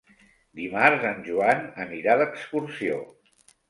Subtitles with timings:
[0.59, 3.03] Dimarts en Joan anirà d'excursió.